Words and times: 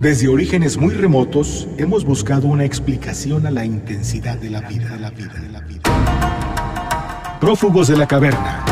Desde 0.00 0.28
orígenes 0.28 0.78
muy 0.78 0.94
remotos 0.94 1.68
hemos 1.76 2.06
buscado 2.06 2.46
una 2.48 2.64
explicación 2.64 3.46
a 3.46 3.50
la 3.50 3.66
intensidad 3.66 4.38
de 4.38 4.48
la 4.48 4.62
vida, 4.62 4.88
de 4.88 4.98
la 4.98 5.10
vida, 5.10 5.34
de 5.34 5.48
la 5.50 5.60
vida. 5.60 5.82
Prófugos 7.38 7.88
de 7.88 7.98
la 7.98 8.08
caverna. 8.08 8.64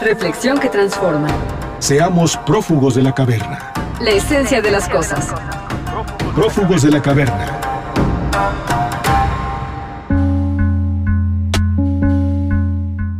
Reflexión 0.00 0.58
que 0.58 0.70
transforma. 0.70 1.28
Seamos 1.78 2.38
prófugos 2.38 2.94
de 2.94 3.02
la 3.02 3.14
caverna. 3.14 3.70
La 4.00 4.12
esencia 4.12 4.62
de 4.62 4.70
las 4.70 4.88
cosas. 4.88 5.34
Prófugos 6.34 6.80
de 6.80 6.90
la 6.90 7.02
caverna. 7.02 7.60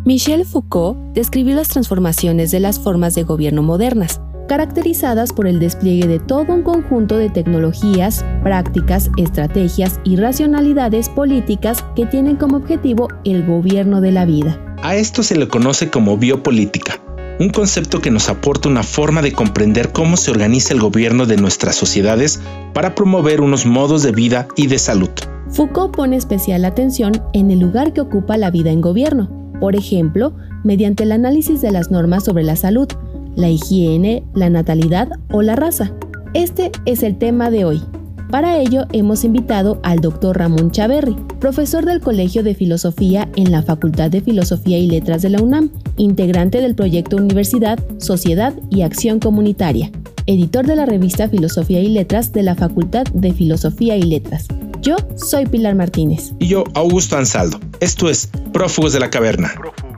Michel 0.06 0.46
Foucault 0.46 0.96
describió 1.12 1.54
las 1.54 1.68
transformaciones 1.68 2.50
de 2.50 2.60
las 2.60 2.80
formas 2.80 3.14
de 3.14 3.24
gobierno 3.24 3.62
modernas, 3.62 4.22
caracterizadas 4.46 5.32
por 5.32 5.46
el 5.46 5.58
despliegue 5.58 6.06
de 6.06 6.18
todo 6.18 6.52
un 6.52 6.62
conjunto 6.62 7.16
de 7.16 7.30
tecnologías, 7.30 8.24
prácticas, 8.42 9.10
estrategias 9.16 10.00
y 10.04 10.16
racionalidades 10.16 11.08
políticas 11.08 11.84
que 11.96 12.06
tienen 12.06 12.36
como 12.36 12.56
objetivo 12.56 13.08
el 13.24 13.46
gobierno 13.46 14.00
de 14.00 14.12
la 14.12 14.24
vida. 14.24 14.60
A 14.82 14.96
esto 14.96 15.22
se 15.22 15.36
le 15.36 15.48
conoce 15.48 15.90
como 15.90 16.18
biopolítica, 16.18 17.00
un 17.40 17.50
concepto 17.50 18.00
que 18.00 18.10
nos 18.10 18.28
aporta 18.28 18.68
una 18.68 18.82
forma 18.82 19.22
de 19.22 19.32
comprender 19.32 19.92
cómo 19.92 20.16
se 20.16 20.30
organiza 20.30 20.74
el 20.74 20.80
gobierno 20.80 21.26
de 21.26 21.36
nuestras 21.36 21.74
sociedades 21.74 22.40
para 22.72 22.94
promover 22.94 23.40
unos 23.40 23.66
modos 23.66 24.02
de 24.02 24.12
vida 24.12 24.46
y 24.56 24.66
de 24.66 24.78
salud. 24.78 25.10
Foucault 25.50 25.94
pone 25.94 26.16
especial 26.16 26.64
atención 26.64 27.12
en 27.32 27.50
el 27.50 27.60
lugar 27.60 27.92
que 27.92 28.00
ocupa 28.00 28.36
la 28.36 28.50
vida 28.50 28.70
en 28.70 28.80
gobierno, 28.80 29.30
por 29.60 29.76
ejemplo, 29.76 30.34
mediante 30.64 31.04
el 31.04 31.12
análisis 31.12 31.60
de 31.60 31.70
las 31.70 31.90
normas 31.90 32.24
sobre 32.24 32.44
la 32.44 32.56
salud, 32.56 32.88
la 33.36 33.48
higiene, 33.48 34.24
la 34.34 34.50
natalidad 34.50 35.08
o 35.30 35.42
la 35.42 35.56
raza. 35.56 35.92
Este 36.34 36.72
es 36.84 37.02
el 37.02 37.16
tema 37.16 37.50
de 37.50 37.64
hoy. 37.64 37.82
Para 38.30 38.58
ello 38.58 38.86
hemos 38.92 39.22
invitado 39.22 39.78
al 39.84 40.00
doctor 40.00 40.38
Ramón 40.38 40.72
Chaverri, 40.72 41.14
profesor 41.38 41.84
del 41.84 42.00
Colegio 42.00 42.42
de 42.42 42.54
Filosofía 42.54 43.28
en 43.36 43.52
la 43.52 43.62
Facultad 43.62 44.10
de 44.10 44.22
Filosofía 44.22 44.78
y 44.78 44.88
Letras 44.88 45.22
de 45.22 45.30
la 45.30 45.40
UNAM, 45.40 45.70
integrante 45.96 46.60
del 46.60 46.74
proyecto 46.74 47.16
Universidad, 47.16 47.78
Sociedad 47.98 48.54
y 48.70 48.82
Acción 48.82 49.20
Comunitaria, 49.20 49.92
editor 50.26 50.66
de 50.66 50.74
la 50.74 50.86
revista 50.86 51.28
Filosofía 51.28 51.80
y 51.80 51.88
Letras 51.88 52.32
de 52.32 52.42
la 52.42 52.56
Facultad 52.56 53.04
de 53.12 53.32
Filosofía 53.32 53.96
y 53.96 54.02
Letras. 54.02 54.48
Yo 54.80 54.96
soy 55.16 55.46
Pilar 55.46 55.76
Martínez. 55.76 56.32
Y 56.40 56.48
yo, 56.48 56.64
Augusto 56.74 57.16
Ansaldo. 57.16 57.60
Esto 57.80 58.08
es 58.08 58.28
Prófugos 58.52 58.92
de 58.92 59.00
la 59.00 59.10
Caverna. 59.10 59.54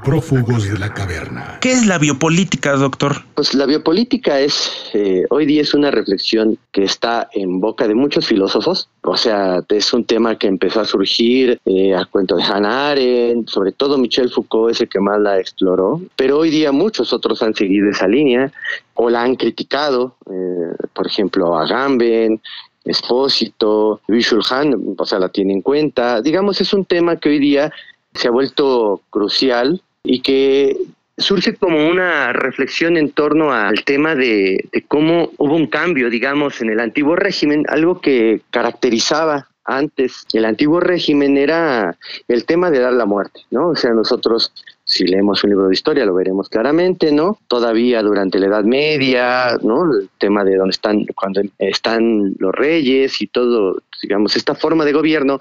Prófugos 0.06 0.70
de 0.70 0.78
la 0.78 0.94
caverna. 0.94 1.58
¿Qué 1.60 1.72
es 1.72 1.84
la 1.84 1.98
biopolítica, 1.98 2.76
doctor? 2.76 3.24
Pues 3.34 3.54
la 3.54 3.66
biopolítica 3.66 4.38
es, 4.38 4.88
eh, 4.94 5.24
hoy 5.30 5.46
día 5.46 5.62
es 5.62 5.74
una 5.74 5.90
reflexión 5.90 6.56
que 6.70 6.84
está 6.84 7.28
en 7.32 7.58
boca 7.58 7.88
de 7.88 7.96
muchos 7.96 8.24
filósofos, 8.24 8.88
o 9.02 9.16
sea, 9.16 9.64
es 9.68 9.92
un 9.92 10.04
tema 10.04 10.38
que 10.38 10.46
empezó 10.46 10.78
a 10.78 10.84
surgir 10.84 11.60
eh, 11.64 11.92
a 11.92 12.04
cuento 12.04 12.36
de 12.36 12.44
Hannah 12.44 12.90
Arendt, 12.90 13.48
sobre 13.48 13.72
todo 13.72 13.98
Michel 13.98 14.30
Foucault 14.30 14.70
es 14.70 14.80
el 14.80 14.88
que 14.88 15.00
más 15.00 15.20
la 15.20 15.40
exploró, 15.40 16.00
pero 16.14 16.38
hoy 16.38 16.50
día 16.50 16.70
muchos 16.70 17.12
otros 17.12 17.42
han 17.42 17.54
seguido 17.54 17.90
esa 17.90 18.06
línea 18.06 18.52
o 18.94 19.10
la 19.10 19.24
han 19.24 19.34
criticado, 19.34 20.14
eh, 20.30 20.84
por 20.94 21.08
ejemplo, 21.08 21.58
a 21.58 21.66
Gamben, 21.66 22.40
Espósito, 22.84 24.00
Visual 24.06 24.42
Han, 24.50 24.94
o 24.96 25.04
sea, 25.04 25.18
la 25.18 25.30
tiene 25.30 25.54
en 25.54 25.62
cuenta. 25.62 26.22
Digamos, 26.22 26.60
es 26.60 26.72
un 26.72 26.84
tema 26.84 27.16
que 27.16 27.30
hoy 27.30 27.40
día 27.40 27.72
se 28.14 28.28
ha 28.28 28.30
vuelto 28.30 29.00
crucial 29.10 29.82
y 30.06 30.20
que 30.20 30.76
surge 31.18 31.54
como 31.54 31.88
una 31.88 32.32
reflexión 32.32 32.96
en 32.96 33.10
torno 33.10 33.52
al 33.52 33.84
tema 33.84 34.14
de, 34.14 34.68
cómo 34.88 35.30
hubo 35.38 35.54
un 35.54 35.66
cambio, 35.66 36.10
digamos, 36.10 36.60
en 36.60 36.70
el 36.70 36.80
antiguo 36.80 37.16
régimen, 37.16 37.64
algo 37.68 38.00
que 38.00 38.42
caracterizaba 38.50 39.48
antes 39.68 40.24
el 40.32 40.44
antiguo 40.44 40.78
régimen 40.78 41.36
era 41.36 41.96
el 42.28 42.44
tema 42.44 42.70
de 42.70 42.78
dar 42.78 42.92
la 42.92 43.04
muerte, 43.04 43.40
¿no? 43.50 43.70
O 43.70 43.74
sea, 43.74 43.92
nosotros 43.92 44.52
si 44.84 45.04
leemos 45.04 45.42
un 45.42 45.50
libro 45.50 45.66
de 45.66 45.74
historia 45.74 46.06
lo 46.06 46.14
veremos 46.14 46.48
claramente, 46.48 47.10
¿no? 47.10 47.38
Todavía 47.48 48.00
durante 48.02 48.38
la 48.38 48.46
Edad 48.46 48.62
Media, 48.62 49.58
¿no? 49.62 49.92
El 49.92 50.08
tema 50.18 50.44
de 50.44 50.56
dónde 50.56 50.70
están, 50.70 51.04
cuando 51.16 51.42
están 51.58 52.36
los 52.38 52.54
reyes 52.54 53.20
y 53.20 53.26
todo, 53.26 53.82
digamos, 54.00 54.36
esta 54.36 54.54
forma 54.54 54.84
de 54.84 54.92
gobierno 54.92 55.40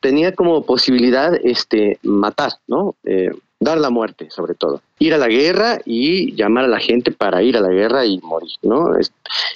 tenía 0.00 0.32
como 0.32 0.64
posibilidad 0.64 1.34
este 1.42 1.98
matar, 2.04 2.52
¿no? 2.68 2.94
Eh, 3.02 3.32
dar 3.64 3.78
la 3.78 3.90
muerte, 3.90 4.28
sobre 4.30 4.54
todo. 4.54 4.82
Ir 4.98 5.14
a 5.14 5.18
la 5.18 5.28
guerra 5.28 5.80
y 5.84 6.34
llamar 6.34 6.64
a 6.64 6.68
la 6.68 6.78
gente 6.78 7.10
para 7.10 7.42
ir 7.42 7.56
a 7.56 7.60
la 7.60 7.70
guerra 7.70 8.04
y 8.06 8.18
morir, 8.18 8.52
¿no? 8.62 8.92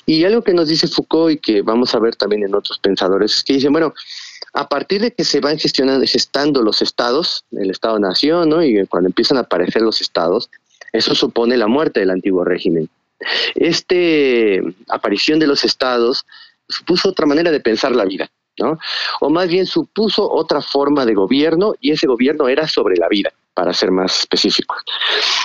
Y 0.07 0.25
algo 0.25 0.43
que 0.43 0.55
nos 0.55 0.69
dice 0.69 0.89
Foucault 0.89 1.33
y 1.33 1.39
que 1.39 1.63
vamos 1.63 1.95
a 1.95 1.99
ver 1.99 2.17
también 2.17 2.43
en 2.43 2.55
otros 2.55 2.79
pensadores 2.79 3.37
es 3.37 3.45
que 3.45 3.53
dicen, 3.55 3.73
bueno, 3.73 3.95
a 4.55 4.69
partir 4.69 5.01
de 5.03 5.13
que 5.13 5.25
se 5.25 5.41
van 5.41 5.59
gestionando, 5.59 6.05
gestando 6.07 6.63
los 6.63 6.83
estados, 6.83 7.45
el 7.53 7.71
Estado-Nación, 7.71 8.49
¿no? 8.49 8.65
Y 8.65 8.87
cuando 8.87 9.09
empiezan 9.09 9.37
a 9.37 9.43
aparecer 9.43 9.83
los 9.83 10.01
estados, 10.01 10.51
eso 10.93 11.15
supone 11.15 11.57
la 11.57 11.67
muerte 11.67 12.01
del 12.01 12.11
antiguo 12.11 12.45
régimen. 12.45 12.89
Este 13.55 14.63
aparición 14.89 15.39
de 15.39 15.47
los 15.47 15.65
estados 15.65 16.25
supuso 16.69 17.11
otra 17.11 17.27
manera 17.27 17.51
de 17.51 17.61
pensar 17.61 17.95
la 17.95 18.05
vida. 18.05 18.31
O 19.21 19.31
más 19.31 19.49
bien 19.49 19.67
supuso 19.67 20.29
otra 20.31 20.61
forma 20.61 21.07
de 21.07 21.15
gobierno 21.15 21.75
y 21.81 21.93
ese 21.93 22.07
gobierno 22.07 22.49
era 22.49 22.67
sobre 22.67 22.97
la 22.97 23.09
vida, 23.09 23.31
para 23.59 23.75
ser 23.75 23.91
más 23.91 24.21
específicos. 24.21 24.79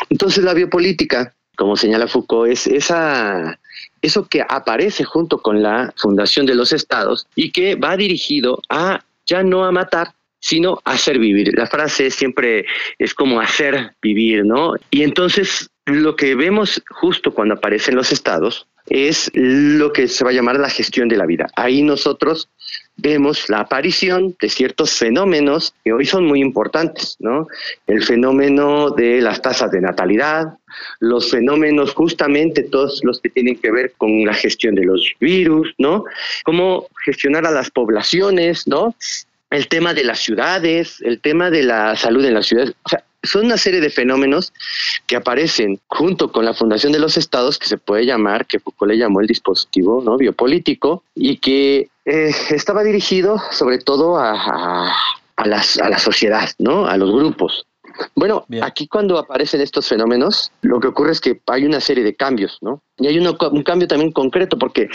Entonces 0.07 0.43
la 0.43 0.53
biopolítica, 0.53 1.33
como 1.57 1.75
señala 1.75 2.07
Foucault, 2.07 2.51
es 2.51 2.67
esa, 2.67 3.59
eso 4.03 4.27
que 4.27 4.45
aparece 4.47 5.03
junto 5.03 5.39
con 5.39 5.63
la 5.63 5.91
fundación 5.97 6.45
de 6.45 6.53
los 6.53 6.73
estados 6.73 7.25
y 7.33 7.51
que 7.51 7.73
va 7.73 7.97
dirigido 7.97 8.61
a 8.69 9.03
ya 9.25 9.41
no 9.41 9.65
a 9.65 9.71
matar, 9.71 10.13
sino 10.39 10.79
a 10.85 10.91
hacer 10.91 11.17
vivir. 11.17 11.57
La 11.57 11.65
frase 11.65 12.11
siempre 12.11 12.67
es 12.99 13.15
como 13.15 13.41
hacer 13.41 13.95
vivir, 13.99 14.45
¿no? 14.45 14.75
Y 14.91 15.01
entonces 15.01 15.71
lo 15.87 16.15
que 16.15 16.35
vemos 16.35 16.83
justo 16.91 17.33
cuando 17.33 17.55
aparecen 17.55 17.95
los 17.95 18.11
estados 18.11 18.67
es 18.89 19.31
lo 19.33 19.91
que 19.91 20.07
se 20.07 20.23
va 20.23 20.29
a 20.29 20.33
llamar 20.33 20.59
la 20.59 20.69
gestión 20.69 21.07
de 21.09 21.17
la 21.17 21.25
vida. 21.25 21.47
Ahí 21.55 21.81
nosotros 21.81 22.47
vemos 22.97 23.49
la 23.49 23.61
aparición 23.61 24.35
de 24.39 24.49
ciertos 24.49 24.91
fenómenos 24.97 25.73
que 25.83 25.93
hoy 25.93 26.05
son 26.05 26.25
muy 26.25 26.41
importantes, 26.41 27.17
¿no? 27.19 27.47
El 27.87 28.03
fenómeno 28.03 28.91
de 28.91 29.21
las 29.21 29.41
tasas 29.41 29.71
de 29.71 29.81
natalidad, 29.81 30.57
los 30.99 31.31
fenómenos 31.31 31.93
justamente 31.93 32.63
todos 32.63 33.01
los 33.03 33.19
que 33.19 33.29
tienen 33.29 33.57
que 33.57 33.71
ver 33.71 33.93
con 33.97 34.23
la 34.25 34.33
gestión 34.33 34.75
de 34.75 34.85
los 34.85 35.13
virus, 35.19 35.73
¿no? 35.77 36.05
Cómo 36.43 36.87
gestionar 37.03 37.45
a 37.45 37.51
las 37.51 37.71
poblaciones, 37.71 38.67
¿no? 38.67 38.95
El 39.49 39.67
tema 39.67 39.93
de 39.93 40.03
las 40.03 40.19
ciudades, 40.19 41.01
el 41.01 41.19
tema 41.19 41.49
de 41.49 41.63
la 41.63 41.95
salud 41.95 42.23
en 42.25 42.33
las 42.33 42.47
ciudades. 42.47 42.73
O 42.83 42.89
sea, 42.89 43.03
son 43.23 43.45
una 43.45 43.57
serie 43.57 43.81
de 43.81 43.89
fenómenos 43.89 44.53
que 45.07 45.15
aparecen 45.15 45.79
junto 45.87 46.31
con 46.31 46.45
la 46.45 46.53
fundación 46.53 46.91
de 46.91 46.99
los 46.99 47.17
estados, 47.17 47.57
que 47.57 47.67
se 47.67 47.77
puede 47.77 48.05
llamar, 48.05 48.45
que 48.45 48.59
Foucault 48.59 48.91
le 48.91 48.97
llamó 48.97 49.21
el 49.21 49.27
dispositivo 49.27 50.01
¿no? 50.03 50.17
biopolítico, 50.17 51.03
y 51.15 51.37
que 51.37 51.89
eh, 52.05 52.35
estaba 52.49 52.83
dirigido 52.83 53.41
sobre 53.51 53.79
todo 53.79 54.17
a, 54.17 54.91
a, 55.35 55.47
las, 55.47 55.79
a 55.79 55.89
la 55.89 55.99
sociedad, 55.99 56.49
¿no? 56.59 56.85
a 56.85 56.97
los 56.97 57.11
grupos. 57.11 57.65
Bueno, 58.15 58.45
aquí 58.61 58.87
cuando 58.87 59.17
aparecen 59.17 59.61
estos 59.61 59.87
fenómenos, 59.87 60.51
lo 60.61 60.79
que 60.79 60.87
ocurre 60.87 61.11
es 61.11 61.21
que 61.21 61.39
hay 61.47 61.65
una 61.65 61.79
serie 61.79 62.03
de 62.03 62.15
cambios, 62.15 62.57
¿no? 62.61 62.81
Y 62.97 63.07
hay 63.07 63.17
un 63.17 63.63
cambio 63.63 63.87
también 63.87 64.11
concreto, 64.11 64.57
porque 64.57 64.87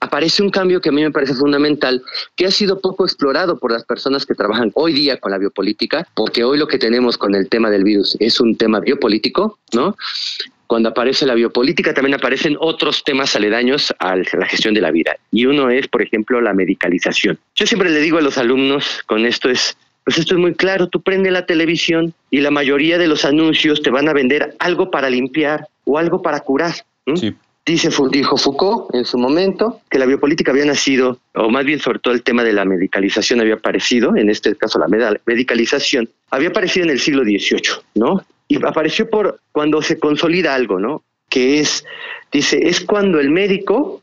aparece 0.00 0.42
un 0.42 0.50
cambio 0.50 0.80
que 0.80 0.90
a 0.90 0.92
mí 0.92 1.02
me 1.02 1.10
parece 1.10 1.34
fundamental, 1.34 2.02
que 2.36 2.46
ha 2.46 2.50
sido 2.50 2.80
poco 2.80 3.04
explorado 3.04 3.58
por 3.58 3.72
las 3.72 3.84
personas 3.84 4.26
que 4.26 4.34
trabajan 4.34 4.70
hoy 4.74 4.92
día 4.92 5.18
con 5.18 5.32
la 5.32 5.38
biopolítica, 5.38 6.06
porque 6.14 6.44
hoy 6.44 6.58
lo 6.58 6.68
que 6.68 6.78
tenemos 6.78 7.16
con 7.16 7.34
el 7.34 7.48
tema 7.48 7.70
del 7.70 7.84
virus 7.84 8.16
es 8.20 8.38
un 8.40 8.56
tema 8.56 8.80
biopolítico, 8.80 9.58
¿no? 9.72 9.96
Cuando 10.66 10.90
aparece 10.90 11.24
la 11.24 11.32
biopolítica 11.32 11.94
también 11.94 12.14
aparecen 12.14 12.54
otros 12.60 13.02
temas 13.02 13.34
aledaños 13.34 13.94
a 13.98 14.16
la 14.16 14.46
gestión 14.46 14.74
de 14.74 14.82
la 14.82 14.90
vida. 14.90 15.16
Y 15.30 15.46
uno 15.46 15.70
es, 15.70 15.88
por 15.88 16.02
ejemplo, 16.02 16.42
la 16.42 16.52
medicalización. 16.52 17.38
Yo 17.54 17.66
siempre 17.66 17.88
le 17.88 18.00
digo 18.00 18.18
a 18.18 18.20
los 18.20 18.36
alumnos, 18.36 19.02
con 19.06 19.24
esto 19.24 19.48
es, 19.48 19.78
pues 20.08 20.16
esto 20.16 20.36
es 20.36 20.40
muy 20.40 20.54
claro, 20.54 20.88
tú 20.88 21.02
prende 21.02 21.30
la 21.30 21.44
televisión 21.44 22.14
y 22.30 22.40
la 22.40 22.50
mayoría 22.50 22.96
de 22.96 23.06
los 23.06 23.26
anuncios 23.26 23.82
te 23.82 23.90
van 23.90 24.08
a 24.08 24.14
vender 24.14 24.56
algo 24.58 24.90
para 24.90 25.10
limpiar 25.10 25.68
o 25.84 25.98
algo 25.98 26.22
para 26.22 26.40
curar. 26.40 26.76
Dice, 27.66 27.90
dijo 28.10 28.38
Foucault 28.38 28.94
en 28.94 29.04
su 29.04 29.18
momento 29.18 29.82
que 29.90 29.98
la 29.98 30.06
biopolítica 30.06 30.50
había 30.50 30.64
nacido, 30.64 31.18
o 31.34 31.50
más 31.50 31.66
bien 31.66 31.78
sobre 31.78 31.98
todo 31.98 32.14
el 32.14 32.22
tema 32.22 32.42
de 32.42 32.54
la 32.54 32.64
medicalización 32.64 33.42
había 33.42 33.56
aparecido, 33.56 34.16
en 34.16 34.30
este 34.30 34.56
caso 34.56 34.78
la 34.78 34.88
medicalización, 35.26 36.08
había 36.30 36.48
aparecido 36.48 36.84
en 36.84 36.90
el 36.92 37.00
siglo 37.00 37.24
XVIII, 37.24 37.82
¿no? 37.96 38.24
Y 38.48 38.64
apareció 38.64 39.10
por 39.10 39.40
cuando 39.52 39.82
se 39.82 39.98
consolida 39.98 40.54
algo, 40.54 40.80
¿no? 40.80 41.02
Que 41.28 41.60
es, 41.60 41.84
dice, 42.32 42.66
es 42.66 42.80
cuando 42.80 43.20
el 43.20 43.28
médico 43.28 44.00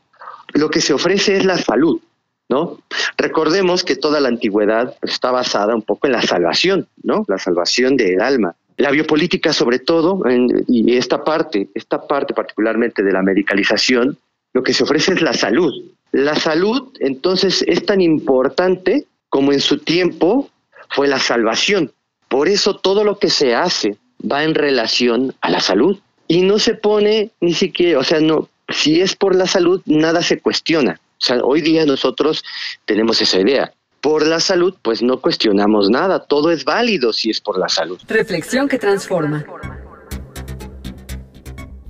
lo 0.54 0.70
que 0.70 0.80
se 0.80 0.92
ofrece 0.92 1.36
es 1.36 1.44
la 1.44 1.58
salud, 1.58 2.00
¿no? 2.48 2.78
Recordemos 3.16 3.84
que 3.84 3.96
toda 3.96 4.20
la 4.20 4.28
antigüedad 4.28 4.94
está 5.02 5.30
basada 5.30 5.74
un 5.74 5.82
poco 5.82 6.06
en 6.06 6.12
la 6.12 6.22
salvación, 6.22 6.86
¿no? 7.02 7.24
La 7.28 7.38
salvación 7.38 7.96
del 7.96 8.20
alma. 8.20 8.54
La 8.76 8.90
biopolítica, 8.90 9.52
sobre 9.52 9.78
todo, 9.78 10.22
y 10.68 10.96
esta 10.96 11.24
parte, 11.24 11.68
esta 11.74 12.06
parte 12.06 12.34
particularmente 12.34 13.02
de 13.02 13.12
la 13.12 13.22
medicalización, 13.22 14.18
lo 14.52 14.62
que 14.62 14.74
se 14.74 14.84
ofrece 14.84 15.14
es 15.14 15.22
la 15.22 15.32
salud. 15.32 15.72
La 16.12 16.34
salud, 16.34 16.92
entonces, 17.00 17.64
es 17.66 17.84
tan 17.86 18.00
importante 18.00 19.06
como 19.28 19.52
en 19.52 19.60
su 19.60 19.78
tiempo 19.78 20.50
fue 20.90 21.08
la 21.08 21.18
salvación. 21.18 21.92
Por 22.28 22.48
eso 22.48 22.76
todo 22.76 23.02
lo 23.04 23.18
que 23.18 23.30
se 23.30 23.54
hace 23.54 23.96
va 24.30 24.44
en 24.44 24.54
relación 24.54 25.34
a 25.40 25.50
la 25.50 25.60
salud. 25.60 25.98
Y 26.28 26.42
no 26.42 26.58
se 26.58 26.74
pone 26.74 27.30
ni 27.40 27.54
siquiera, 27.54 27.98
o 27.98 28.04
sea, 28.04 28.20
no, 28.20 28.48
si 28.68 29.00
es 29.00 29.14
por 29.14 29.34
la 29.34 29.46
salud, 29.46 29.80
nada 29.86 30.22
se 30.22 30.40
cuestiona. 30.40 31.00
O 31.20 31.24
sea, 31.24 31.38
hoy 31.42 31.62
día 31.62 31.86
nosotros 31.86 32.44
tenemos 32.84 33.20
esa 33.20 33.40
idea. 33.40 33.72
Por 34.00 34.26
la 34.26 34.38
salud, 34.38 34.74
pues 34.82 35.02
no 35.02 35.20
cuestionamos 35.20 35.90
nada, 35.90 36.20
todo 36.20 36.50
es 36.50 36.64
válido 36.64 37.12
si 37.12 37.30
es 37.30 37.40
por 37.40 37.58
la 37.58 37.68
salud. 37.68 37.98
Reflexión 38.06 38.68
que 38.68 38.78
transforma. 38.78 39.44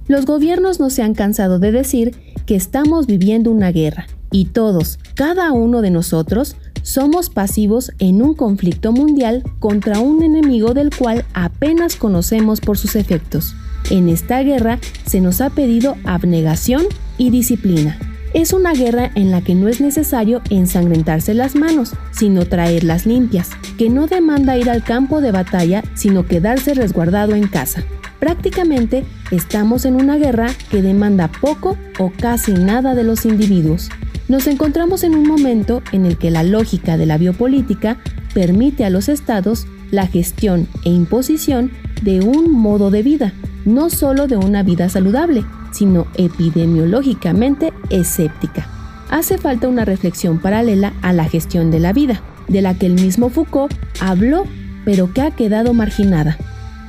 Los 0.08 0.24
gobiernos 0.24 0.78
no 0.78 0.88
se 0.88 1.02
han 1.02 1.14
cansado 1.14 1.58
de 1.58 1.72
decir 1.72 2.16
que 2.46 2.54
estamos 2.54 3.06
viviendo 3.06 3.50
una 3.50 3.72
guerra 3.72 4.06
y 4.30 4.46
todos, 4.46 4.98
cada 5.14 5.52
uno 5.52 5.82
de 5.82 5.90
nosotros, 5.90 6.56
somos 6.82 7.30
pasivos 7.30 7.90
en 7.98 8.22
un 8.22 8.34
conflicto 8.34 8.92
mundial 8.92 9.42
contra 9.58 9.98
un 9.98 10.22
enemigo 10.22 10.72
del 10.72 10.94
cual 10.94 11.24
apenas 11.34 11.96
conocemos 11.96 12.60
por 12.60 12.78
sus 12.78 12.94
efectos. 12.94 13.56
En 13.90 14.08
esta 14.08 14.40
guerra 14.42 14.78
se 15.04 15.20
nos 15.20 15.40
ha 15.40 15.50
pedido 15.50 15.96
abnegación 16.04 16.86
y 17.18 17.30
disciplina. 17.30 17.98
Es 18.34 18.52
una 18.52 18.72
guerra 18.72 19.10
en 19.14 19.30
la 19.30 19.40
que 19.40 19.54
no 19.54 19.68
es 19.68 19.80
necesario 19.80 20.42
ensangrentarse 20.50 21.34
las 21.34 21.54
manos, 21.54 21.94
sino 22.10 22.46
traerlas 22.46 23.06
limpias, 23.06 23.50
que 23.78 23.88
no 23.88 24.06
demanda 24.06 24.58
ir 24.58 24.68
al 24.68 24.82
campo 24.82 25.20
de 25.20 25.32
batalla, 25.32 25.82
sino 25.94 26.26
quedarse 26.26 26.74
resguardado 26.74 27.34
en 27.34 27.46
casa. 27.46 27.82
Prácticamente 28.18 29.04
estamos 29.30 29.84
en 29.84 29.94
una 29.96 30.16
guerra 30.16 30.48
que 30.70 30.82
demanda 30.82 31.30
poco 31.40 31.76
o 31.98 32.10
casi 32.10 32.52
nada 32.52 32.94
de 32.94 33.04
los 33.04 33.24
individuos. 33.26 33.90
Nos 34.28 34.46
encontramos 34.46 35.04
en 35.04 35.14
un 35.14 35.26
momento 35.26 35.82
en 35.92 36.04
el 36.04 36.18
que 36.18 36.30
la 36.30 36.42
lógica 36.42 36.96
de 36.96 37.06
la 37.06 37.18
biopolítica 37.18 37.98
permite 38.34 38.84
a 38.84 38.90
los 38.90 39.08
estados 39.08 39.66
la 39.90 40.06
gestión 40.06 40.66
e 40.84 40.90
imposición 40.90 41.70
de 42.02 42.20
un 42.20 42.52
modo 42.52 42.90
de 42.90 43.02
vida, 43.02 43.32
no 43.64 43.90
solo 43.90 44.26
de 44.26 44.36
una 44.36 44.62
vida 44.62 44.88
saludable, 44.88 45.44
sino 45.72 46.06
epidemiológicamente 46.16 47.72
escéptica. 47.90 48.66
Hace 49.10 49.38
falta 49.38 49.68
una 49.68 49.84
reflexión 49.84 50.38
paralela 50.38 50.92
a 51.02 51.12
la 51.12 51.24
gestión 51.28 51.70
de 51.70 51.80
la 51.80 51.92
vida, 51.92 52.22
de 52.48 52.62
la 52.62 52.74
que 52.74 52.86
el 52.86 52.94
mismo 52.94 53.28
Foucault 53.28 53.74
habló, 54.00 54.44
pero 54.84 55.12
que 55.12 55.22
ha 55.22 55.30
quedado 55.30 55.74
marginada 55.74 56.38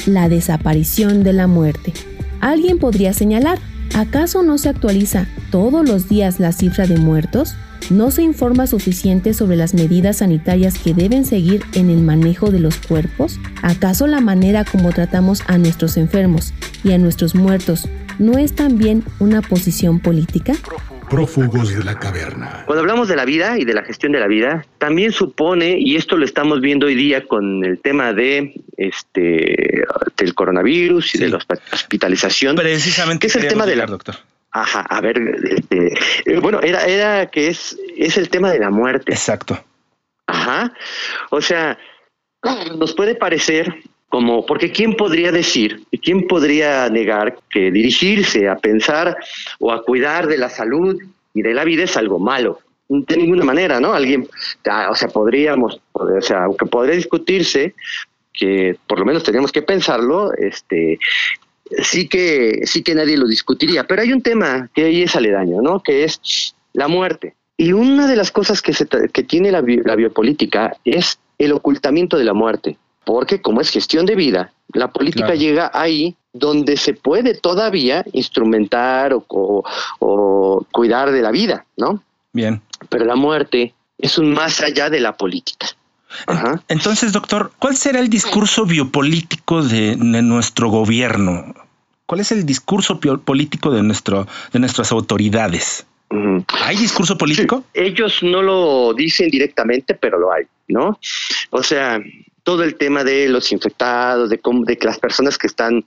la 0.05 0.29
desaparición 0.29 1.23
de 1.23 1.33
la 1.33 1.47
muerte. 1.47 1.93
Alguien 2.39 2.79
podría 2.79 3.13
señalar, 3.13 3.59
¿acaso 3.95 4.43
no 4.43 4.57
se 4.57 4.69
actualiza 4.69 5.27
todos 5.51 5.87
los 5.87 6.07
días 6.07 6.39
la 6.39 6.51
cifra 6.51 6.87
de 6.87 6.97
muertos? 6.97 7.55
¿No 7.89 8.11
se 8.11 8.21
informa 8.21 8.67
suficiente 8.67 9.33
sobre 9.33 9.55
las 9.55 9.73
medidas 9.73 10.17
sanitarias 10.17 10.77
que 10.77 10.93
deben 10.93 11.25
seguir 11.25 11.63
en 11.73 11.89
el 11.89 12.01
manejo 12.01 12.51
de 12.51 12.59
los 12.59 12.77
cuerpos? 12.77 13.39
¿Acaso 13.61 14.07
la 14.07 14.19
manera 14.19 14.65
como 14.65 14.91
tratamos 14.91 15.41
a 15.47 15.57
nuestros 15.57 15.95
enfermos 15.95 16.53
y 16.83 16.91
a 16.91 16.97
nuestros 16.97 17.33
muertos 17.33 17.87
no 18.19 18.37
es 18.37 18.55
también 18.55 19.03
una 19.19 19.41
posición 19.41 19.99
política? 19.99 20.53
Prófugos 21.09 21.73
de 21.73 21.83
la 21.83 21.97
caverna. 21.97 22.63
Cuando 22.65 22.81
hablamos 22.81 23.07
de 23.07 23.15
la 23.15 23.23
vida 23.23 23.57
y 23.57 23.63
de 23.63 23.73
la 23.73 23.83
gestión 23.83 24.11
de 24.11 24.19
la 24.19 24.27
vida, 24.27 24.65
también 24.77 25.13
supone, 25.13 25.77
y 25.79 25.95
esto 25.95 26.17
lo 26.17 26.25
estamos 26.25 26.59
viendo 26.59 26.87
hoy 26.87 26.95
día 26.95 27.25
con 27.25 27.63
el 27.63 27.79
tema 27.79 28.11
de 28.11 28.53
este 28.75 29.85
del 30.17 30.33
coronavirus 30.33 31.15
y 31.15 31.19
de 31.19 31.29
la 31.29 31.39
hospitalización. 31.71 32.57
Precisamente 32.57 33.27
es 33.27 33.35
el 33.37 33.47
tema 33.47 33.65
de 33.65 33.77
la 33.77 33.85
doctor. 33.85 34.15
Ajá, 34.57 34.81
a 34.89 35.01
ver, 35.01 35.19
este, 35.51 35.93
eh, 36.25 36.39
bueno, 36.39 36.59
era, 36.63 36.83
era 36.85 37.27
que 37.27 37.47
es, 37.47 37.77
es 37.95 38.17
el 38.17 38.27
tema 38.29 38.51
de 38.51 38.57
la 38.59 38.71
muerte. 38.71 39.11
Exacto. 39.11 39.59
Ajá. 40.25 40.73
O 41.29 41.41
sea, 41.41 41.77
nos 42.75 42.95
puede 42.95 43.13
parecer 43.13 43.71
como, 44.09 44.47
porque 44.47 44.71
¿quién 44.71 44.95
podría 44.95 45.31
decir, 45.31 45.85
quién 46.01 46.25
podría 46.27 46.89
negar 46.89 47.37
que 47.51 47.69
dirigirse 47.69 48.49
a 48.49 48.55
pensar 48.55 49.15
o 49.59 49.71
a 49.71 49.83
cuidar 49.83 50.25
de 50.25 50.39
la 50.39 50.49
salud 50.49 50.99
y 51.35 51.43
de 51.43 51.53
la 51.53 51.63
vida 51.63 51.83
es 51.83 51.95
algo 51.95 52.17
malo? 52.17 52.59
De 52.89 53.15
ninguna 53.15 53.43
manera, 53.43 53.79
¿no? 53.79 53.93
Alguien, 53.93 54.27
o 54.89 54.95
sea, 54.95 55.09
podríamos, 55.09 55.79
o 55.91 56.21
sea, 56.21 56.45
aunque 56.45 56.65
podría 56.65 56.95
discutirse, 56.95 57.75
que 58.33 58.75
por 58.87 58.97
lo 58.97 59.05
menos 59.05 59.23
teníamos 59.23 59.51
que 59.51 59.61
pensarlo, 59.61 60.33
este, 60.33 60.97
sí 61.83 62.07
que, 62.07 62.61
sí 62.65 62.83
que 62.83 62.95
nadie 62.95 63.17
lo 63.17 63.27
discutiría. 63.27 63.85
Pero 63.85 64.01
hay 64.01 64.13
un 64.13 64.21
tema 64.21 64.69
que 64.73 64.85
ahí 64.85 65.03
es 65.03 65.15
aledaño, 65.15 65.61
¿no? 65.61 65.81
Que 65.81 66.03
es 66.03 66.55
la 66.73 66.87
muerte. 66.87 67.35
Y 67.57 67.73
una 67.73 68.07
de 68.07 68.15
las 68.15 68.31
cosas 68.31 68.61
que, 68.61 68.73
se, 68.73 68.87
que 68.87 69.23
tiene 69.23 69.51
la, 69.51 69.61
la 69.61 69.95
biopolítica 69.95 70.77
es 70.85 71.19
el 71.37 71.51
ocultamiento 71.51 72.17
de 72.17 72.25
la 72.25 72.33
muerte 72.33 72.77
porque 73.07 73.41
como 73.41 73.61
es 73.61 73.69
gestión 73.69 74.05
de 74.05 74.15
vida, 74.15 74.51
la 74.73 74.89
política 74.89 75.33
llega 75.33 75.71
ahí 75.73 76.17
donde 76.33 76.75
se 76.75 76.93
puede 76.93 77.35
todavía 77.35 78.03
instrumentar 78.11 79.13
o, 79.13 80.65
cuidar 80.73 81.11
de 81.11 81.21
la 81.21 81.31
vida, 81.31 81.65
¿no? 81.77 82.03
Bien. 82.33 82.61
Pero 82.89 83.05
la 83.05 83.15
muerte 83.15 83.73
es 83.97 84.17
un 84.17 84.33
más 84.33 84.61
allá 84.61 84.89
de 84.89 84.99
la 84.99 85.15
política. 85.15 85.67
Entonces, 86.67 87.13
doctor, 87.13 87.53
¿cuál 87.57 87.77
será 87.77 88.01
el 88.01 88.09
discurso 88.09 88.65
biopolítico 88.65 89.63
de, 89.63 89.95
nuestro 89.95 90.69
gobierno? 90.69 91.55
¿Cuál 92.07 92.21
es 92.21 92.31
el 92.31 92.45
discurso 92.45 92.99
político 92.99 93.69
de, 93.69 93.83
nuestro, 93.83 94.27
de 94.53 94.59
nuestras 94.59 94.91
autoridades? 94.93 95.85
¿Hay 96.63 96.77
discurso 96.77 97.17
político? 97.17 97.65
ellos 97.73 98.23
no 98.23 98.41
lo 98.41 98.93
dicen 98.93 99.29
directamente, 99.29 99.93
pero 99.93 100.17
lo 100.17 100.31
hay, 100.31 100.45
¿no? 100.69 100.97
O 101.49 101.61
sea, 101.61 101.99
todo 102.43 102.63
el 102.63 102.75
tema 102.75 103.03
de 103.03 103.27
los 103.27 103.51
infectados, 103.51 104.29
de 104.29 104.37
cómo, 104.37 104.63
de 104.63 104.79
las 104.83 104.99
personas 104.99 105.37
que 105.37 105.47
están, 105.47 105.83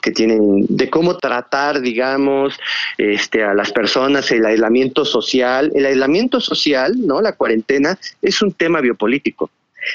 que 0.00 0.10
tienen, 0.10 0.64
de 0.66 0.88
cómo 0.88 1.18
tratar, 1.18 1.82
digamos, 1.82 2.58
este, 2.96 3.44
a 3.44 3.52
las 3.52 3.70
personas, 3.70 4.30
el 4.30 4.46
aislamiento 4.46 5.04
social. 5.04 5.70
El 5.74 5.84
aislamiento 5.84 6.40
social, 6.40 6.94
¿no? 6.96 7.20
La 7.20 7.32
cuarentena 7.32 7.98
es 8.22 8.40
un 8.40 8.52
tema 8.52 8.80
biopolítico. 8.80 9.50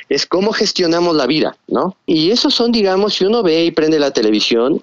Es 0.10 0.26
cómo 0.26 0.52
gestionamos 0.52 1.16
la 1.16 1.28
vida, 1.28 1.56
¿no? 1.68 1.96
Y 2.06 2.32
esos 2.32 2.54
son, 2.54 2.72
digamos, 2.72 3.16
si 3.16 3.26
uno 3.26 3.44
ve 3.44 3.66
y 3.66 3.72
prende 3.72 4.00
la 4.00 4.12
televisión, 4.12 4.82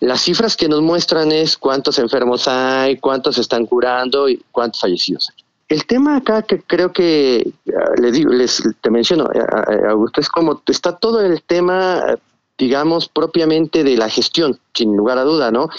las 0.00 0.22
cifras 0.22 0.56
que 0.56 0.68
nos 0.68 0.82
muestran 0.82 1.32
es 1.32 1.56
cuántos 1.56 1.98
enfermos 1.98 2.46
hay, 2.48 2.98
cuántos 2.98 3.38
están 3.38 3.66
curando 3.66 4.28
y 4.28 4.42
cuántos 4.52 4.80
fallecidos 4.80 5.30
hay. 5.30 5.44
El 5.68 5.86
tema 5.86 6.16
acá 6.16 6.42
que 6.42 6.60
creo 6.60 6.92
que 6.92 7.52
ah, 7.74 7.92
le 8.00 8.12
digo, 8.12 8.30
les 8.32 8.62
te 8.80 8.90
menciono, 8.90 9.28
eh, 9.32 9.88
Augusto, 9.88 10.20
es 10.20 10.28
como 10.28 10.62
está 10.66 10.96
todo 10.96 11.20
el 11.22 11.42
tema, 11.42 12.16
digamos, 12.58 13.08
propiamente 13.08 13.82
de 13.82 13.96
la 13.96 14.10
gestión, 14.10 14.58
sin 14.74 14.94
lugar 14.96 15.18
a 15.18 15.24
duda, 15.24 15.50
¿no? 15.50 15.70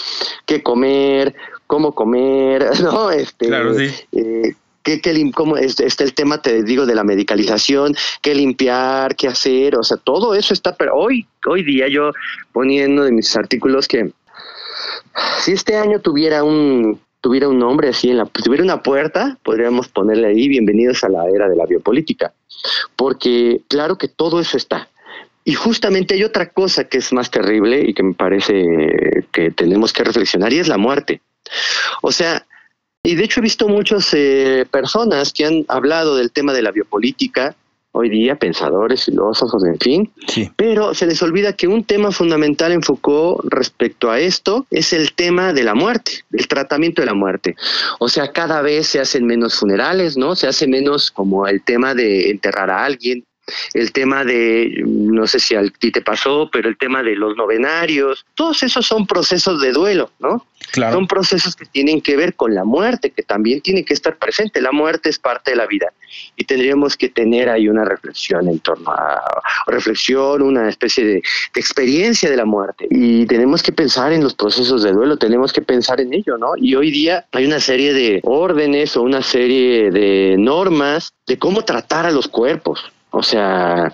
Qué 0.44 0.62
comer, 0.62 1.34
cómo 1.66 1.94
comer, 1.94 2.68
¿no? 2.82 3.10
Este, 3.10 3.46
claro, 3.46 3.74
sí. 3.74 3.90
Eh, 4.12 4.54
¿Qué, 4.86 5.00
qué, 5.00 5.32
cómo 5.34 5.56
está 5.56 6.04
el 6.04 6.14
tema, 6.14 6.40
te 6.40 6.62
digo, 6.62 6.86
de 6.86 6.94
la 6.94 7.02
medicalización, 7.02 7.96
qué 8.22 8.36
limpiar, 8.36 9.16
qué 9.16 9.26
hacer, 9.26 9.74
o 9.74 9.82
sea, 9.82 9.96
todo 9.96 10.32
eso 10.36 10.54
está, 10.54 10.76
pero 10.76 10.94
hoy, 10.94 11.26
hoy 11.44 11.64
día 11.64 11.88
yo 11.88 12.12
poniendo 12.52 13.02
de 13.02 13.10
mis 13.10 13.34
artículos 13.36 13.88
que 13.88 14.12
si 15.40 15.50
este 15.50 15.76
año 15.76 15.98
tuviera 15.98 16.44
un 16.44 17.00
tuviera 17.20 17.48
un 17.48 17.58
nombre 17.58 17.88
así, 17.88 18.10
en 18.10 18.18
la, 18.18 18.26
tuviera 18.26 18.62
una 18.62 18.84
puerta, 18.84 19.36
podríamos 19.42 19.88
ponerle 19.88 20.28
ahí 20.28 20.46
bienvenidos 20.46 21.02
a 21.02 21.08
la 21.08 21.28
era 21.34 21.48
de 21.48 21.56
la 21.56 21.66
biopolítica, 21.66 22.32
porque 22.94 23.62
claro 23.66 23.98
que 23.98 24.06
todo 24.06 24.38
eso 24.38 24.56
está. 24.56 24.88
Y 25.42 25.54
justamente 25.54 26.14
hay 26.14 26.22
otra 26.22 26.50
cosa 26.50 26.84
que 26.84 26.98
es 26.98 27.12
más 27.12 27.32
terrible 27.32 27.80
y 27.84 27.92
que 27.92 28.04
me 28.04 28.14
parece 28.14 29.24
que 29.32 29.50
tenemos 29.50 29.92
que 29.92 30.04
reflexionar 30.04 30.52
y 30.52 30.60
es 30.60 30.68
la 30.68 30.78
muerte. 30.78 31.22
O 32.02 32.12
sea, 32.12 32.46
y 33.06 33.14
de 33.14 33.24
hecho 33.24 33.40
he 33.40 33.42
visto 33.42 33.68
muchas 33.68 34.12
eh, 34.12 34.66
personas 34.70 35.32
que 35.32 35.44
han 35.44 35.64
hablado 35.68 36.16
del 36.16 36.32
tema 36.32 36.52
de 36.52 36.62
la 36.62 36.72
biopolítica 36.72 37.54
hoy 37.92 38.10
día, 38.10 38.36
pensadores, 38.36 39.06
filósofos, 39.06 39.64
en 39.64 39.78
fin, 39.78 40.12
pero 40.56 40.92
se 40.92 41.06
les 41.06 41.22
olvida 41.22 41.54
que 41.54 41.66
un 41.66 41.82
tema 41.82 42.12
fundamental 42.12 42.72
en 42.72 42.82
Foucault 42.82 43.40
respecto 43.50 44.10
a 44.10 44.20
esto 44.20 44.66
es 44.70 44.92
el 44.92 45.14
tema 45.14 45.54
de 45.54 45.64
la 45.64 45.74
muerte, 45.74 46.24
el 46.32 46.46
tratamiento 46.46 47.00
de 47.00 47.06
la 47.06 47.14
muerte. 47.14 47.56
O 47.98 48.10
sea, 48.10 48.32
cada 48.32 48.60
vez 48.60 48.88
se 48.88 49.00
hacen 49.00 49.24
menos 49.24 49.54
funerales, 49.54 50.18
¿no? 50.18 50.36
Se 50.36 50.46
hace 50.46 50.66
menos 50.66 51.10
como 51.10 51.46
el 51.46 51.62
tema 51.62 51.94
de 51.94 52.28
enterrar 52.28 52.70
a 52.70 52.84
alguien, 52.84 53.24
el 53.74 53.92
tema 53.92 54.24
de, 54.24 54.82
no 54.84 55.26
sé 55.26 55.38
si 55.38 55.54
a 55.54 55.62
ti 55.66 55.90
te 55.90 56.02
pasó, 56.02 56.50
pero 56.52 56.68
el 56.68 56.76
tema 56.76 57.02
de 57.02 57.14
los 57.14 57.36
novenarios, 57.36 58.26
todos 58.34 58.62
esos 58.62 58.86
son 58.86 59.06
procesos 59.06 59.60
de 59.60 59.72
duelo, 59.72 60.10
¿no? 60.18 60.44
Son 60.72 61.06
procesos 61.06 61.56
que 61.56 61.66
tienen 61.66 62.00
que 62.00 62.16
ver 62.16 62.34
con 62.34 62.54
la 62.54 62.64
muerte, 62.64 63.10
que 63.10 63.22
también 63.22 63.60
tiene 63.60 63.84
que 63.84 63.94
estar 63.94 64.16
presente. 64.16 64.60
La 64.60 64.72
muerte 64.72 65.08
es 65.08 65.18
parte 65.18 65.52
de 65.52 65.56
la 65.56 65.66
vida 65.66 65.92
y 66.36 66.44
tendríamos 66.44 66.96
que 66.96 67.08
tener 67.08 67.48
ahí 67.48 67.68
una 67.68 67.84
reflexión 67.84 68.48
en 68.48 68.58
torno 68.60 68.90
a, 68.90 69.22
reflexión, 69.66 70.42
una 70.42 70.68
especie 70.68 71.04
de, 71.04 71.22
experiencia 71.54 72.30
de 72.30 72.36
la 72.36 72.44
muerte. 72.44 72.86
Y 72.90 73.26
tenemos 73.26 73.62
que 73.62 73.72
pensar 73.72 74.12
en 74.12 74.22
los 74.22 74.34
procesos 74.34 74.82
de 74.82 74.92
duelo, 74.92 75.16
tenemos 75.16 75.52
que 75.52 75.62
pensar 75.62 76.00
en 76.00 76.12
ello, 76.12 76.36
¿no? 76.38 76.52
Y 76.56 76.74
hoy 76.74 76.90
día 76.90 77.26
hay 77.32 77.46
una 77.46 77.60
serie 77.60 77.92
de 77.92 78.20
órdenes 78.22 78.96
o 78.96 79.02
una 79.02 79.22
serie 79.22 79.90
de 79.90 80.36
normas 80.38 81.12
de 81.26 81.38
cómo 81.38 81.64
tratar 81.64 82.06
a 82.06 82.10
los 82.10 82.28
cuerpos. 82.28 82.92
O 83.10 83.22
sea, 83.22 83.90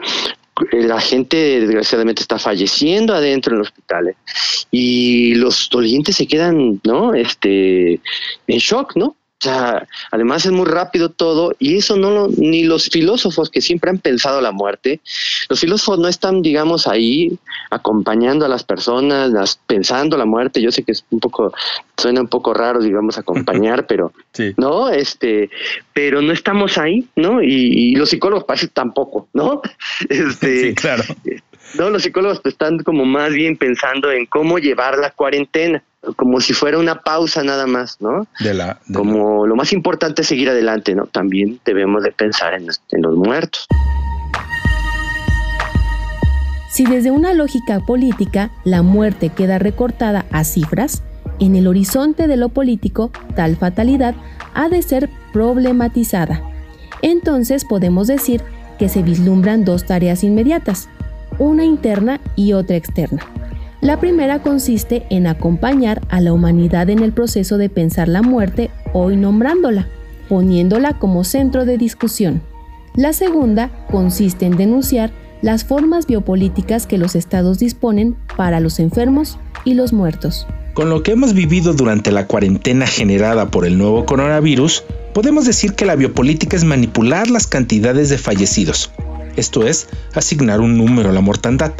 la 0.70 1.00
gente 1.00 1.60
desgraciadamente 1.60 2.22
está 2.22 2.38
falleciendo 2.38 3.14
adentro 3.14 3.54
en 3.54 3.58
los 3.60 3.68
hospitales 3.68 4.16
y 4.70 5.34
los 5.34 5.68
dolientes 5.70 6.16
se 6.16 6.26
quedan, 6.26 6.80
¿no? 6.84 7.14
Este, 7.14 7.94
en 8.46 8.58
shock, 8.58 8.96
¿no? 8.96 9.16
O 9.42 9.44
sea, 9.44 9.88
además 10.12 10.46
es 10.46 10.52
muy 10.52 10.66
rápido 10.66 11.08
todo 11.08 11.56
y 11.58 11.76
eso 11.76 11.96
no 11.96 12.12
lo, 12.12 12.28
ni 12.28 12.62
los 12.62 12.88
filósofos 12.88 13.50
que 13.50 13.60
siempre 13.60 13.90
han 13.90 13.98
pensado 13.98 14.40
la 14.40 14.52
muerte, 14.52 15.00
los 15.48 15.58
filósofos 15.58 15.98
no 15.98 16.06
están, 16.06 16.42
digamos, 16.42 16.86
ahí 16.86 17.36
acompañando 17.70 18.46
a 18.46 18.48
las 18.48 18.62
personas, 18.62 19.30
las, 19.30 19.58
pensando 19.66 20.16
la 20.16 20.26
muerte. 20.26 20.62
Yo 20.62 20.70
sé 20.70 20.84
que 20.84 20.92
es 20.92 21.04
un 21.10 21.18
poco, 21.18 21.52
suena 21.96 22.20
un 22.20 22.28
poco 22.28 22.54
raro, 22.54 22.78
digamos, 22.78 23.18
acompañar, 23.18 23.84
pero 23.88 24.12
no, 24.58 24.88
este, 24.90 25.50
pero 25.92 26.22
no 26.22 26.32
estamos 26.32 26.78
ahí, 26.78 27.08
¿no? 27.16 27.42
Y, 27.42 27.96
los 27.96 28.10
psicólogos 28.10 28.44
parece 28.44 28.68
tampoco, 28.68 29.26
¿no? 29.32 29.60
Este, 30.08 30.68
sí, 30.68 30.74
claro. 30.76 31.02
No, 31.74 31.90
los 31.90 32.04
psicólogos 32.04 32.40
están 32.44 32.78
como 32.78 33.04
más 33.04 33.32
bien 33.32 33.56
pensando 33.56 34.12
en 34.12 34.26
cómo 34.26 34.58
llevar 34.58 34.98
la 34.98 35.10
cuarentena 35.10 35.82
como 36.16 36.40
si 36.40 36.52
fuera 36.52 36.78
una 36.78 37.00
pausa 37.00 37.42
nada 37.42 37.66
más, 37.66 38.00
¿no? 38.00 38.26
De 38.40 38.54
la, 38.54 38.80
como 38.92 39.46
lo 39.46 39.54
más 39.54 39.72
importante 39.72 40.22
es 40.22 40.28
seguir 40.28 40.50
adelante, 40.50 40.94
¿no? 40.94 41.06
También 41.06 41.60
debemos 41.64 42.02
de 42.02 42.12
pensar 42.12 42.54
en, 42.54 42.68
en 42.90 43.02
los 43.02 43.16
muertos. 43.16 43.66
Si 46.70 46.86
desde 46.86 47.10
una 47.10 47.34
lógica 47.34 47.80
política 47.80 48.50
la 48.64 48.82
muerte 48.82 49.28
queda 49.28 49.58
recortada 49.58 50.24
a 50.32 50.42
cifras, 50.44 51.02
en 51.38 51.54
el 51.54 51.66
horizonte 51.66 52.26
de 52.26 52.36
lo 52.36 52.48
político 52.48 53.10
tal 53.36 53.56
fatalidad 53.56 54.14
ha 54.54 54.68
de 54.68 54.82
ser 54.82 55.10
problematizada. 55.32 56.42
Entonces 57.02 57.64
podemos 57.64 58.06
decir 58.06 58.42
que 58.78 58.88
se 58.88 59.02
vislumbran 59.02 59.64
dos 59.64 59.84
tareas 59.84 60.24
inmediatas, 60.24 60.88
una 61.38 61.64
interna 61.64 62.20
y 62.36 62.52
otra 62.52 62.76
externa. 62.76 63.22
La 63.82 63.98
primera 63.98 64.40
consiste 64.42 65.02
en 65.10 65.26
acompañar 65.26 66.02
a 66.08 66.20
la 66.20 66.32
humanidad 66.32 66.88
en 66.88 67.00
el 67.00 67.12
proceso 67.12 67.58
de 67.58 67.68
pensar 67.68 68.06
la 68.06 68.22
muerte 68.22 68.70
hoy 68.92 69.16
nombrándola, 69.16 69.88
poniéndola 70.28 71.00
como 71.00 71.24
centro 71.24 71.64
de 71.64 71.78
discusión. 71.78 72.42
La 72.94 73.12
segunda 73.12 73.72
consiste 73.90 74.46
en 74.46 74.56
denunciar 74.56 75.10
las 75.42 75.64
formas 75.64 76.06
biopolíticas 76.06 76.86
que 76.86 76.96
los 76.96 77.16
estados 77.16 77.58
disponen 77.58 78.14
para 78.36 78.60
los 78.60 78.78
enfermos 78.78 79.40
y 79.64 79.74
los 79.74 79.92
muertos. 79.92 80.46
Con 80.74 80.88
lo 80.88 81.02
que 81.02 81.10
hemos 81.10 81.34
vivido 81.34 81.72
durante 81.72 82.12
la 82.12 82.28
cuarentena 82.28 82.86
generada 82.86 83.50
por 83.50 83.66
el 83.66 83.78
nuevo 83.78 84.06
coronavirus, 84.06 84.84
podemos 85.12 85.44
decir 85.44 85.74
que 85.74 85.86
la 85.86 85.96
biopolítica 85.96 86.56
es 86.56 86.62
manipular 86.62 87.28
las 87.30 87.48
cantidades 87.48 88.10
de 88.10 88.18
fallecidos, 88.18 88.92
esto 89.34 89.66
es, 89.66 89.88
asignar 90.14 90.60
un 90.60 90.78
número 90.78 91.10
a 91.10 91.12
la 91.12 91.20
mortandad. 91.20 91.72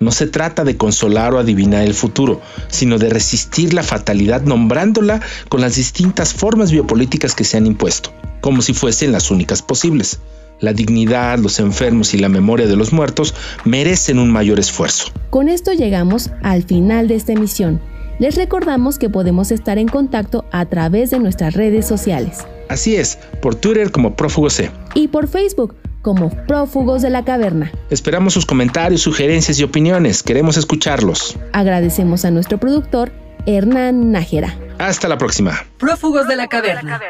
No 0.00 0.10
se 0.10 0.26
trata 0.26 0.64
de 0.64 0.76
consolar 0.76 1.34
o 1.34 1.38
adivinar 1.38 1.82
el 1.82 1.94
futuro, 1.94 2.40
sino 2.68 2.98
de 2.98 3.10
resistir 3.10 3.72
la 3.74 3.82
fatalidad 3.82 4.42
nombrándola 4.42 5.20
con 5.48 5.60
las 5.60 5.76
distintas 5.76 6.34
formas 6.34 6.72
biopolíticas 6.72 7.34
que 7.34 7.44
se 7.44 7.56
han 7.56 7.66
impuesto, 7.66 8.12
como 8.40 8.60
si 8.62 8.74
fuesen 8.74 9.12
las 9.12 9.30
únicas 9.30 9.62
posibles. 9.62 10.18
La 10.60 10.72
dignidad, 10.72 11.38
los 11.38 11.58
enfermos 11.58 12.14
y 12.14 12.18
la 12.18 12.28
memoria 12.28 12.66
de 12.66 12.76
los 12.76 12.92
muertos 12.92 13.34
merecen 13.64 14.18
un 14.18 14.30
mayor 14.30 14.58
esfuerzo. 14.58 15.12
Con 15.30 15.48
esto 15.48 15.72
llegamos 15.72 16.30
al 16.42 16.62
final 16.62 17.08
de 17.08 17.16
esta 17.16 17.32
emisión. 17.32 17.80
Les 18.18 18.36
recordamos 18.36 18.98
que 18.98 19.10
podemos 19.10 19.50
estar 19.50 19.78
en 19.78 19.88
contacto 19.88 20.44
a 20.52 20.66
través 20.66 21.10
de 21.10 21.18
nuestras 21.18 21.54
redes 21.54 21.86
sociales. 21.86 22.38
Así 22.68 22.96
es, 22.96 23.18
por 23.42 23.56
Twitter 23.56 23.90
como 23.90 24.14
Prófugo 24.14 24.50
C. 24.50 24.70
Y 24.94 25.08
por 25.08 25.28
Facebook 25.28 25.74
como 26.04 26.28
Prófugos 26.46 27.02
de 27.02 27.10
la 27.10 27.24
Caverna. 27.24 27.72
Esperamos 27.90 28.34
sus 28.34 28.44
comentarios, 28.44 29.00
sugerencias 29.00 29.58
y 29.58 29.64
opiniones. 29.64 30.22
Queremos 30.22 30.56
escucharlos. 30.58 31.36
Agradecemos 31.52 32.26
a 32.26 32.30
nuestro 32.30 32.58
productor, 32.58 33.10
Hernán 33.46 34.12
Nájera. 34.12 34.54
Hasta 34.78 35.08
la 35.08 35.16
próxima. 35.16 35.64
Prófugos 35.78 36.28
de 36.28 36.36
la 36.36 36.46
Caverna. 36.46 37.00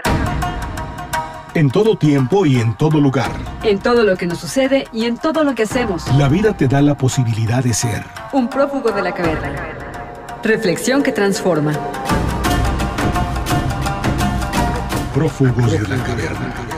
En 1.55 1.71
todo 1.71 1.99
tiempo 1.99 2.47
y 2.47 2.61
en 2.61 2.77
todo 2.77 3.01
lugar. 3.01 3.31
En 3.65 3.81
todo 3.81 4.05
lo 4.05 4.17
que 4.17 4.27
nos 4.27 4.39
sucede 4.39 4.87
y 4.93 5.05
en 5.05 5.19
todo 5.19 5.45
lo 5.45 5.55
que 5.55 5.65
hacemos. 5.65 6.07
La 6.17 6.29
vida 6.29 6.57
te 6.57 6.69
da 6.69 6.81
la 6.81 6.97
posibilidad 6.97 7.63
de 7.63 7.75
ser. 7.75 8.05
Un 8.33 8.49
prófugo 8.49 8.91
de 8.91 9.03
la 9.03 9.13
caverna. 9.13 9.77
Reflexión 10.43 11.03
que 11.03 11.13
transforma. 11.13 11.73
Prófugos 15.15 15.71
de 15.71 15.81
la 15.81 16.03
caverna. 16.03 16.74